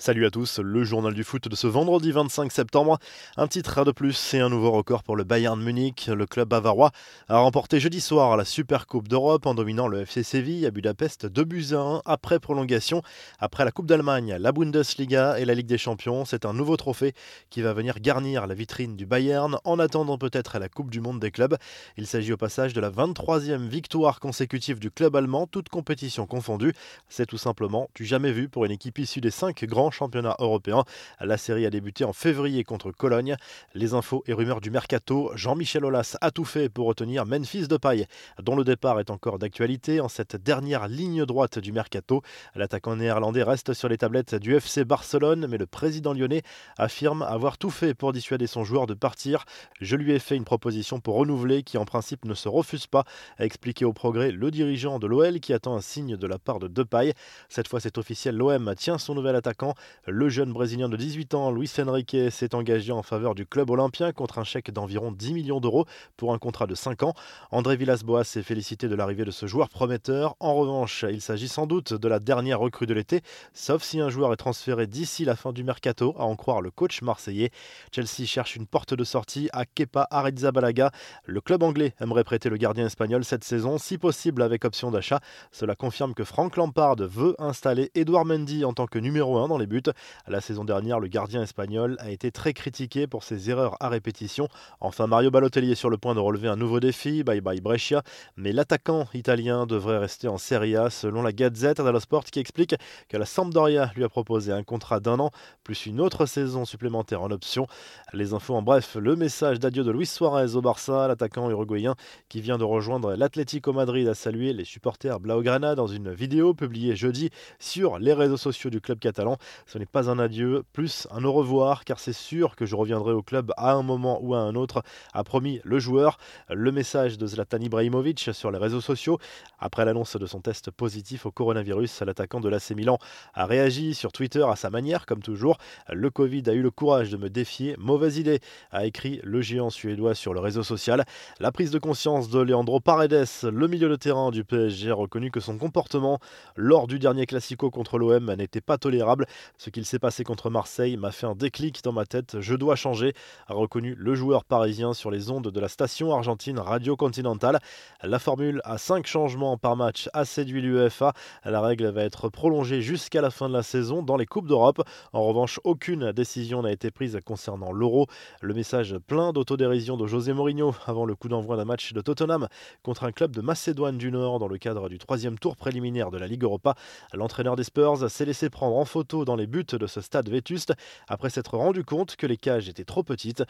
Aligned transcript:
Salut 0.00 0.26
à 0.26 0.30
tous, 0.30 0.60
le 0.60 0.84
journal 0.84 1.12
du 1.12 1.24
foot 1.24 1.48
de 1.48 1.56
ce 1.56 1.66
vendredi 1.66 2.12
25 2.12 2.52
septembre. 2.52 3.00
Un 3.36 3.48
titre 3.48 3.84
de 3.84 3.90
plus 3.90 4.32
et 4.32 4.38
un 4.38 4.48
nouveau 4.48 4.70
record 4.70 5.02
pour 5.02 5.16
le 5.16 5.24
Bayern 5.24 5.60
Munich. 5.60 6.06
Le 6.06 6.24
club 6.24 6.50
bavarois 6.50 6.92
a 7.28 7.40
remporté 7.40 7.80
jeudi 7.80 8.00
soir 8.00 8.36
la 8.36 8.44
Super 8.44 8.86
Coupe 8.86 9.08
d'Europe 9.08 9.44
en 9.46 9.54
dominant 9.54 9.88
le 9.88 10.02
FC 10.02 10.22
Séville 10.22 10.66
à 10.66 10.70
Budapest 10.70 11.26
2 11.26 11.42
buts 11.42 11.66
à 11.72 11.78
1 11.78 12.02
après 12.04 12.38
prolongation. 12.38 13.02
Après 13.40 13.64
la 13.64 13.72
Coupe 13.72 13.86
d'Allemagne, 13.86 14.36
la 14.38 14.52
Bundesliga 14.52 15.40
et 15.40 15.44
la 15.44 15.54
Ligue 15.54 15.66
des 15.66 15.78
Champions, 15.78 16.24
c'est 16.24 16.46
un 16.46 16.52
nouveau 16.52 16.76
trophée 16.76 17.12
qui 17.50 17.60
va 17.62 17.72
venir 17.72 17.98
garnir 17.98 18.46
la 18.46 18.54
vitrine 18.54 18.94
du 18.94 19.04
Bayern 19.04 19.58
en 19.64 19.80
attendant 19.80 20.16
peut-être 20.16 20.60
la 20.60 20.68
Coupe 20.68 20.90
du 20.90 21.00
Monde 21.00 21.18
des 21.18 21.32
clubs. 21.32 21.56
Il 21.96 22.06
s'agit 22.06 22.32
au 22.32 22.36
passage 22.36 22.72
de 22.72 22.80
la 22.80 22.90
23e 22.90 23.66
victoire 23.66 24.20
consécutive 24.20 24.78
du 24.78 24.92
club 24.92 25.16
allemand, 25.16 25.48
toute 25.48 25.68
compétition 25.68 26.24
confondue. 26.24 26.72
C'est 27.08 27.26
tout 27.26 27.36
simplement 27.36 27.90
du 27.96 28.04
jamais 28.04 28.30
vu 28.30 28.48
pour 28.48 28.64
une 28.64 28.70
équipe 28.70 29.00
issue 29.00 29.20
des 29.20 29.32
5 29.32 29.64
grands 29.64 29.87
championnat 29.90 30.36
européen. 30.38 30.84
La 31.20 31.36
série 31.36 31.66
a 31.66 31.70
débuté 31.70 32.04
en 32.04 32.12
février 32.12 32.64
contre 32.64 32.92
Cologne. 32.92 33.36
Les 33.74 33.94
infos 33.94 34.22
et 34.26 34.32
rumeurs 34.32 34.60
du 34.60 34.70
mercato, 34.70 35.30
Jean-Michel 35.34 35.84
Aulas 35.84 36.16
a 36.20 36.30
tout 36.30 36.44
fait 36.44 36.68
pour 36.68 36.86
retenir 36.86 37.26
Memphis 37.26 37.68
Depay, 37.68 38.06
dont 38.42 38.56
le 38.56 38.64
départ 38.64 39.00
est 39.00 39.10
encore 39.10 39.38
d'actualité 39.38 40.00
en 40.00 40.08
cette 40.08 40.36
dernière 40.36 40.88
ligne 40.88 41.24
droite 41.24 41.58
du 41.58 41.72
mercato. 41.72 42.22
L'attaquant 42.54 42.96
néerlandais 42.96 43.42
reste 43.42 43.74
sur 43.74 43.88
les 43.88 43.98
tablettes 43.98 44.34
du 44.34 44.54
FC 44.54 44.84
Barcelone, 44.84 45.46
mais 45.48 45.58
le 45.58 45.66
président 45.66 46.12
lyonnais 46.12 46.42
affirme 46.76 47.22
avoir 47.22 47.58
tout 47.58 47.70
fait 47.70 47.94
pour 47.94 48.12
dissuader 48.12 48.46
son 48.46 48.64
joueur 48.64 48.86
de 48.86 48.94
partir. 48.94 49.44
Je 49.80 49.96
lui 49.96 50.12
ai 50.12 50.18
fait 50.18 50.36
une 50.36 50.44
proposition 50.44 51.00
pour 51.00 51.16
renouveler 51.16 51.62
qui 51.62 51.78
en 51.78 51.84
principe 51.84 52.24
ne 52.24 52.34
se 52.34 52.48
refuse 52.48 52.86
pas, 52.86 53.04
a 53.38 53.44
expliqué 53.44 53.84
au 53.84 53.92
progrès 53.92 54.30
le 54.30 54.50
dirigeant 54.50 54.98
de 54.98 55.06
l'OL 55.06 55.40
qui 55.40 55.52
attend 55.52 55.76
un 55.76 55.80
signe 55.80 56.16
de 56.16 56.26
la 56.26 56.38
part 56.38 56.58
de 56.58 56.68
Depay. 56.68 57.14
Cette 57.48 57.68
fois 57.68 57.80
c'est 57.80 57.98
officiel, 57.98 58.36
l'OM 58.36 58.74
tient 58.76 58.98
son 58.98 59.14
nouvel 59.14 59.36
attaquant. 59.36 59.74
Le 60.06 60.28
jeune 60.28 60.52
Brésilien 60.52 60.88
de 60.88 60.96
18 60.96 61.34
ans, 61.34 61.50
Luis 61.50 61.70
Enrique, 61.78 62.16
s'est 62.30 62.54
engagé 62.54 62.92
en 62.92 63.02
faveur 63.02 63.34
du 63.34 63.46
club 63.46 63.70
olympien 63.70 64.12
contre 64.12 64.38
un 64.38 64.44
chèque 64.44 64.70
d'environ 64.70 65.12
10 65.12 65.34
millions 65.34 65.60
d'euros 65.60 65.86
pour 66.16 66.32
un 66.32 66.38
contrat 66.38 66.66
de 66.66 66.74
5 66.74 67.02
ans. 67.02 67.14
André 67.50 67.76
Villas-Boas 67.76 68.24
s'est 68.24 68.42
félicité 68.42 68.88
de 68.88 68.94
l'arrivée 68.94 69.24
de 69.24 69.30
ce 69.30 69.46
joueur 69.46 69.68
prometteur. 69.68 70.36
En 70.40 70.54
revanche, 70.54 71.04
il 71.08 71.20
s'agit 71.20 71.48
sans 71.48 71.66
doute 71.66 71.94
de 71.94 72.08
la 72.08 72.18
dernière 72.18 72.60
recrue 72.60 72.86
de 72.86 72.94
l'été, 72.94 73.20
sauf 73.52 73.82
si 73.82 74.00
un 74.00 74.08
joueur 74.08 74.32
est 74.32 74.36
transféré 74.36 74.86
d'ici 74.86 75.24
la 75.24 75.36
fin 75.36 75.52
du 75.52 75.64
mercato, 75.64 76.14
à 76.18 76.24
en 76.24 76.36
croire 76.36 76.60
le 76.60 76.70
coach 76.70 77.02
marseillais. 77.02 77.50
Chelsea 77.92 78.26
cherche 78.26 78.56
une 78.56 78.66
porte 78.66 78.94
de 78.94 79.04
sortie 79.04 79.48
à 79.52 79.64
Kepa 79.64 80.06
Arrizabalaga. 80.10 80.90
Le 81.24 81.40
club 81.40 81.62
anglais 81.62 81.94
aimerait 82.00 82.24
prêter 82.24 82.48
le 82.48 82.56
gardien 82.56 82.86
espagnol 82.86 83.24
cette 83.24 83.44
saison, 83.44 83.78
si 83.78 83.98
possible 83.98 84.42
avec 84.42 84.64
option 84.64 84.90
d'achat. 84.90 85.20
Cela 85.52 85.74
confirme 85.76 86.14
que 86.14 86.24
Frank 86.24 86.56
Lampard 86.56 86.96
veut 87.00 87.36
installer 87.38 87.90
Edouard 87.94 88.24
Mendy 88.24 88.64
en 88.64 88.72
tant 88.72 88.86
que 88.86 88.98
numéro 88.98 89.38
1 89.38 89.48
dans 89.48 89.58
les 89.58 89.66
buts. 89.68 89.82
La 90.26 90.40
saison 90.40 90.64
dernière, 90.64 90.98
le 90.98 91.08
gardien 91.08 91.42
espagnol 91.42 91.96
a 92.00 92.10
été 92.10 92.32
très 92.32 92.52
critiqué 92.52 93.06
pour 93.06 93.22
ses 93.22 93.50
erreurs 93.50 93.76
à 93.80 93.88
répétition. 93.88 94.48
Enfin, 94.80 95.06
Mario 95.06 95.30
Balotelli 95.30 95.72
est 95.72 95.76
sur 95.76 95.90
le 95.90 95.98
point 95.98 96.14
de 96.14 96.20
relever 96.20 96.48
un 96.48 96.56
nouveau 96.56 96.80
défi, 96.80 97.22
bye 97.22 97.40
bye 97.40 97.60
Brescia, 97.60 98.02
mais 98.36 98.52
l'attaquant 98.52 99.06
italien 99.14 99.66
devrait 99.66 99.98
rester 99.98 100.28
en 100.28 100.38
Serie 100.38 100.76
A 100.76 100.90
selon 100.90 101.22
la 101.22 101.32
Gazette 101.32 101.80
dello 101.80 102.00
Sport 102.00 102.24
qui 102.24 102.40
explique 102.40 102.74
que 103.08 103.16
la 103.16 103.26
Sampdoria 103.26 103.92
lui 103.94 104.04
a 104.04 104.08
proposé 104.08 104.52
un 104.52 104.62
contrat 104.62 105.00
d'un 105.00 105.20
an 105.20 105.30
plus 105.64 105.86
une 105.86 106.00
autre 106.00 106.26
saison 106.26 106.64
supplémentaire 106.64 107.22
en 107.22 107.30
option. 107.30 107.66
Les 108.12 108.32
infos 108.32 108.54
en 108.54 108.62
bref, 108.62 108.96
le 108.98 109.16
message 109.16 109.58
d'adieu 109.58 109.84
de 109.84 109.90
Luis 109.90 110.06
Suarez 110.06 110.56
au 110.56 110.62
Barça, 110.62 111.08
l'attaquant 111.08 111.50
uruguayen 111.50 111.94
qui 112.28 112.40
vient 112.40 112.58
de 112.58 112.64
rejoindre 112.64 113.14
l'Atlético 113.14 113.72
Madrid 113.72 114.08
a 114.08 114.14
salué 114.14 114.52
les 114.52 114.64
supporters 114.64 115.20
Blaugrana 115.20 115.74
dans 115.74 115.86
une 115.86 116.12
vidéo 116.12 116.54
publiée 116.54 116.96
jeudi 116.96 117.30
sur 117.58 117.98
les 117.98 118.12
réseaux 118.12 118.36
sociaux 118.36 118.70
du 118.70 118.80
club 118.80 118.98
catalan. 118.98 119.36
Ce 119.66 119.78
n'est 119.78 119.86
pas 119.86 120.10
un 120.10 120.18
adieu, 120.18 120.62
plus 120.72 121.06
un 121.10 121.24
au 121.24 121.32
revoir, 121.32 121.84
car 121.84 121.98
c'est 121.98 122.12
sûr 122.12 122.56
que 122.56 122.66
je 122.66 122.76
reviendrai 122.76 123.12
au 123.12 123.22
club 123.22 123.52
à 123.56 123.72
un 123.72 123.82
moment 123.82 124.18
ou 124.22 124.34
à 124.34 124.38
un 124.38 124.54
autre, 124.54 124.82
a 125.12 125.24
promis 125.24 125.60
le 125.64 125.78
joueur. 125.78 126.18
Le 126.48 126.72
message 126.72 127.18
de 127.18 127.26
Zlatan 127.26 127.58
Ibrahimovic 127.58 128.30
sur 128.32 128.50
les 128.50 128.58
réseaux 128.58 128.80
sociaux. 128.80 129.18
Après 129.58 129.84
l'annonce 129.84 130.16
de 130.16 130.26
son 130.26 130.40
test 130.40 130.70
positif 130.70 131.26
au 131.26 131.30
coronavirus, 131.30 132.02
l'attaquant 132.02 132.40
de 132.40 132.48
l'AC 132.48 132.70
Milan 132.70 132.98
a 133.34 133.46
réagi 133.46 133.94
sur 133.94 134.12
Twitter 134.12 134.44
à 134.48 134.56
sa 134.56 134.70
manière, 134.70 135.06
comme 135.06 135.22
toujours. 135.22 135.58
Le 135.90 136.10
Covid 136.10 136.42
a 136.46 136.52
eu 136.52 136.62
le 136.62 136.70
courage 136.70 137.10
de 137.10 137.16
me 137.16 137.28
défier. 137.28 137.74
Mauvaise 137.78 138.18
idée, 138.18 138.40
a 138.70 138.86
écrit 138.86 139.20
le 139.24 139.40
géant 139.40 139.70
suédois 139.70 140.14
sur 140.14 140.34
le 140.34 140.40
réseau 140.40 140.62
social. 140.62 141.04
La 141.40 141.52
prise 141.52 141.70
de 141.70 141.78
conscience 141.78 142.28
de 142.30 142.40
Leandro 142.40 142.80
Paredes, 142.80 143.26
le 143.42 143.68
milieu 143.68 143.88
de 143.88 143.96
terrain 143.96 144.30
du 144.30 144.44
PSG, 144.44 144.90
a 144.90 144.94
reconnu 144.94 145.30
que 145.30 145.40
son 145.40 145.58
comportement 145.58 146.18
lors 146.56 146.86
du 146.86 146.98
dernier 146.98 147.26
Classico 147.26 147.70
contre 147.70 147.98
l'OM 147.98 148.34
n'était 148.34 148.60
pas 148.60 148.78
tolérable. 148.78 149.26
Ce 149.56 149.70
qu'il 149.70 149.84
s'est 149.84 149.98
passé 149.98 150.24
contre 150.24 150.50
Marseille 150.50 150.96
m'a 150.96 151.12
fait 151.12 151.26
un 151.26 151.34
déclic 151.34 151.82
dans 151.82 151.92
ma 151.92 152.04
tête. 152.06 152.40
Je 152.40 152.54
dois 152.54 152.76
changer, 152.76 153.14
a 153.46 153.54
reconnu 153.54 153.94
le 153.96 154.14
joueur 154.14 154.44
parisien 154.44 154.92
sur 154.92 155.10
les 155.10 155.30
ondes 155.30 155.48
de 155.48 155.60
la 155.60 155.68
station 155.68 156.12
argentine 156.12 156.58
Radio 156.58 156.96
Continental. 156.96 157.58
La 158.02 158.18
formule 158.18 158.60
à 158.64 158.78
5 158.78 159.06
changements 159.06 159.56
par 159.56 159.76
match 159.76 160.08
a 160.12 160.24
séduit 160.24 160.60
l'UEFA. 160.60 161.12
La 161.44 161.60
règle 161.60 161.88
va 161.88 162.02
être 162.02 162.28
prolongée 162.28 162.82
jusqu'à 162.82 163.20
la 163.20 163.30
fin 163.30 163.48
de 163.48 163.54
la 163.54 163.62
saison 163.62 164.02
dans 164.02 164.16
les 164.16 164.26
Coupes 164.26 164.46
d'Europe. 164.46 164.82
En 165.12 165.22
revanche, 165.22 165.60
aucune 165.64 166.12
décision 166.12 166.62
n'a 166.62 166.72
été 166.72 166.90
prise 166.90 167.18
concernant 167.24 167.72
l'Euro. 167.72 168.06
Le 168.40 168.54
message 168.54 168.96
plein 169.06 169.32
d'autodérision 169.32 169.96
de 169.96 170.06
José 170.06 170.32
Mourinho 170.32 170.74
avant 170.86 171.04
le 171.04 171.14
coup 171.14 171.28
d'envoi 171.28 171.56
d'un 171.56 171.64
match 171.64 171.92
de 171.92 172.00
Tottenham 172.00 172.48
contre 172.82 173.04
un 173.04 173.12
club 173.12 173.32
de 173.32 173.40
Macédoine 173.40 173.98
du 173.98 174.10
Nord 174.10 174.38
dans 174.38 174.48
le 174.48 174.58
cadre 174.58 174.88
du 174.88 174.98
troisième 174.98 175.38
tour 175.38 175.56
préliminaire 175.56 176.10
de 176.10 176.18
la 176.18 176.26
Ligue 176.26 176.42
Europa. 176.42 176.74
L'entraîneur 177.12 177.56
des 177.56 177.64
Spurs 177.64 178.10
s'est 178.10 178.24
laissé 178.24 178.50
prendre 178.50 178.76
en 178.76 178.84
photo 178.84 179.24
dans 179.24 179.36
les 179.38 179.46
buts 179.46 179.64
de 179.64 179.86
ce 179.86 180.00
stade 180.00 180.28
vétuste 180.28 180.74
après 181.08 181.30
s'être 181.30 181.56
rendu 181.56 181.84
compte 181.84 182.16
que 182.16 182.26
les 182.26 182.36
cages 182.36 182.68
étaient 182.68 182.84
trop 182.84 183.02
petites. 183.02 183.42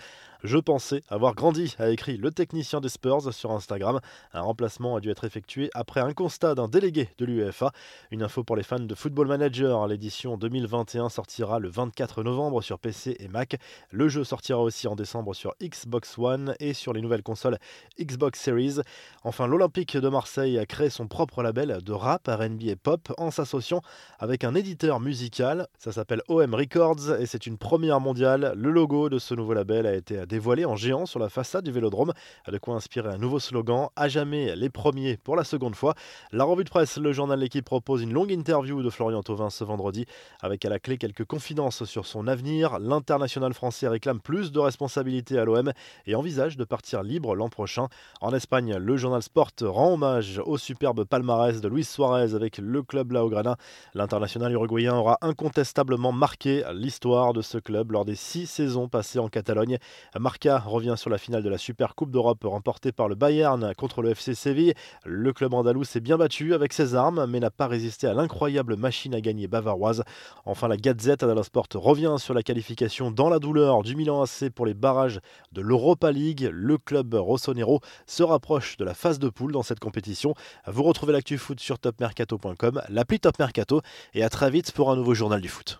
Je 0.44 0.58
pensais 0.58 1.02
avoir 1.08 1.34
grandi, 1.34 1.74
a 1.78 1.90
écrit 1.90 2.16
le 2.16 2.30
technicien 2.30 2.80
des 2.80 2.88
Spurs 2.88 3.32
sur 3.34 3.50
Instagram. 3.50 4.00
Un 4.32 4.42
remplacement 4.42 4.96
a 4.96 5.00
dû 5.00 5.10
être 5.10 5.24
effectué 5.24 5.70
après 5.74 6.00
un 6.00 6.12
constat 6.12 6.54
d'un 6.54 6.68
délégué 6.68 7.08
de 7.18 7.24
l'UEFA. 7.24 7.72
Une 8.10 8.22
info 8.22 8.44
pour 8.44 8.56
les 8.56 8.62
fans 8.62 8.78
de 8.78 8.94
Football 8.94 9.28
Manager, 9.28 9.86
l'édition 9.86 10.36
2021 10.36 11.08
sortira 11.08 11.58
le 11.58 11.68
24 11.68 12.22
novembre 12.22 12.62
sur 12.62 12.78
PC 12.78 13.16
et 13.18 13.28
Mac. 13.28 13.56
Le 13.90 14.08
jeu 14.08 14.24
sortira 14.24 14.60
aussi 14.60 14.86
en 14.86 14.96
décembre 14.96 15.34
sur 15.34 15.54
Xbox 15.62 16.18
One 16.18 16.54
et 16.60 16.74
sur 16.74 16.92
les 16.92 17.00
nouvelles 17.00 17.22
consoles 17.22 17.58
Xbox 18.00 18.40
Series. 18.40 18.80
Enfin, 19.24 19.46
l'Olympique 19.46 19.96
de 19.96 20.08
Marseille 20.08 20.58
a 20.58 20.66
créé 20.66 20.90
son 20.90 21.06
propre 21.06 21.42
label 21.42 21.78
de 21.82 21.92
rap, 21.92 22.28
RB 22.28 22.62
et 22.64 22.76
pop 22.76 23.12
en 23.18 23.30
s'associant 23.30 23.80
avec 24.18 24.44
un 24.44 24.54
éditeur 24.54 25.00
musical. 25.00 25.67
Ça 25.76 25.92
s'appelle 25.92 26.22
OM 26.26 26.54
Records 26.54 27.20
et 27.20 27.26
c'est 27.26 27.46
une 27.46 27.56
première 27.56 28.00
mondiale. 28.00 28.52
Le 28.56 28.72
logo 28.72 29.08
de 29.08 29.20
ce 29.20 29.32
nouveau 29.34 29.54
label 29.54 29.86
a 29.86 29.94
été 29.94 30.26
dévoilé 30.26 30.64
en 30.64 30.74
géant 30.74 31.06
sur 31.06 31.20
la 31.20 31.28
façade 31.28 31.64
du 31.64 31.70
vélodrome. 31.70 32.12
De 32.48 32.58
quoi 32.58 32.74
inspirer 32.74 33.10
un 33.10 33.18
nouveau 33.18 33.38
slogan 33.38 33.86
À 33.94 34.08
jamais 34.08 34.56
les 34.56 34.70
premiers 34.70 35.16
pour 35.16 35.36
la 35.36 35.44
seconde 35.44 35.76
fois. 35.76 35.94
La 36.32 36.42
revue 36.42 36.64
de 36.64 36.68
presse, 36.68 36.98
le 36.98 37.12
journal 37.12 37.38
L'équipe 37.38 37.64
propose 37.64 38.02
une 38.02 38.12
longue 38.12 38.32
interview 38.32 38.82
de 38.82 38.90
Florian 38.90 39.22
Thauvin 39.22 39.50
ce 39.50 39.62
vendredi 39.62 40.04
avec 40.40 40.64
à 40.64 40.68
la 40.68 40.80
clé 40.80 40.98
quelques 40.98 41.24
confidences 41.24 41.84
sur 41.84 42.06
son 42.06 42.26
avenir. 42.26 42.80
L'international 42.80 43.54
français 43.54 43.86
réclame 43.86 44.18
plus 44.20 44.50
de 44.50 44.58
responsabilités 44.58 45.38
à 45.38 45.44
l'OM 45.44 45.70
et 46.06 46.16
envisage 46.16 46.56
de 46.56 46.64
partir 46.64 47.04
libre 47.04 47.36
l'an 47.36 47.50
prochain. 47.50 47.86
En 48.20 48.34
Espagne, 48.34 48.76
le 48.76 48.96
journal 48.96 49.22
Sport 49.22 49.52
rend 49.62 49.92
hommage 49.92 50.40
au 50.44 50.58
superbe 50.58 51.04
palmarès 51.04 51.60
de 51.60 51.68
Luis 51.68 51.84
Suarez 51.84 52.34
avec 52.34 52.58
le 52.58 52.82
club 52.82 53.12
Laograna. 53.12 53.56
L'international 53.94 54.50
uruguayen 54.50 54.96
aura 54.96 55.18
incontestablement 55.58 56.12
marqué 56.12 56.62
l'histoire 56.72 57.32
de 57.32 57.42
ce 57.42 57.58
club 57.58 57.90
lors 57.90 58.04
des 58.04 58.14
six 58.14 58.46
saisons 58.46 58.86
passées 58.86 59.18
en 59.18 59.26
Catalogne. 59.26 59.78
Marca 60.16 60.60
revient 60.60 60.94
sur 60.96 61.10
la 61.10 61.18
finale 61.18 61.42
de 61.42 61.48
la 61.48 61.58
Super 61.58 61.96
Coupe 61.96 62.12
d'Europe 62.12 62.44
remportée 62.44 62.92
par 62.92 63.08
le 63.08 63.16
Bayern 63.16 63.74
contre 63.76 64.00
le 64.00 64.10
FC 64.10 64.36
Séville. 64.36 64.74
Le 65.04 65.32
club 65.32 65.54
andalou 65.54 65.82
s'est 65.82 65.98
bien 65.98 66.16
battu 66.16 66.54
avec 66.54 66.72
ses 66.72 66.94
armes, 66.94 67.26
mais 67.28 67.40
n'a 67.40 67.50
pas 67.50 67.66
résisté 67.66 68.06
à 68.06 68.14
l'incroyable 68.14 68.76
machine 68.76 69.16
à 69.16 69.20
gagner 69.20 69.48
bavaroise. 69.48 70.04
Enfin, 70.44 70.68
la 70.68 70.76
Gazette 70.76 71.24
dello 71.24 71.42
Sport 71.42 71.66
revient 71.74 72.14
sur 72.18 72.34
la 72.34 72.44
qualification 72.44 73.10
dans 73.10 73.28
la 73.28 73.40
douleur 73.40 73.82
du 73.82 73.96
Milan 73.96 74.22
AC 74.22 74.50
pour 74.50 74.64
les 74.64 74.74
barrages 74.74 75.18
de 75.50 75.60
l'Europa 75.60 76.12
League. 76.12 76.48
Le 76.52 76.78
club 76.78 77.14
rossonero 77.14 77.80
se 78.06 78.22
rapproche 78.22 78.76
de 78.76 78.84
la 78.84 78.94
phase 78.94 79.18
de 79.18 79.28
poule 79.28 79.50
dans 79.50 79.64
cette 79.64 79.80
compétition. 79.80 80.34
Vous 80.68 80.84
retrouvez 80.84 81.12
l'actu 81.12 81.36
foot 81.36 81.58
sur 81.58 81.80
topmercato.com, 81.80 82.80
l'appli 82.90 83.18
Top 83.18 83.40
Mercato, 83.40 83.80
et 84.14 84.22
à 84.22 84.28
très 84.28 84.52
vite 84.52 84.70
pour 84.70 84.92
un 84.92 84.94
nouveau 84.94 85.14
journal 85.14 85.40
du 85.40 85.47
foot. 85.48 85.76